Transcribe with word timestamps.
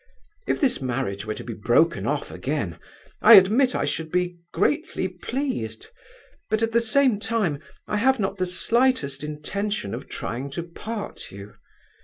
If 0.47 0.59
this 0.59 0.81
marriage 0.81 1.27
were 1.27 1.35
to 1.35 1.43
be 1.43 1.53
broken 1.53 2.07
off 2.07 2.31
again, 2.31 2.79
I 3.21 3.35
admit 3.35 3.75
I 3.75 3.85
should 3.85 4.11
be 4.11 4.39
greatly 4.51 5.07
pleased; 5.07 5.89
but 6.49 6.63
at 6.63 6.71
the 6.71 6.79
same 6.81 7.19
time 7.19 7.59
I 7.87 7.97
have 7.97 8.19
not 8.19 8.37
the 8.39 8.47
slightest 8.47 9.23
intention 9.23 9.93
of 9.93 10.09
trying 10.09 10.49
to 10.57 10.63
part 10.63 11.31
you. 11.31 11.53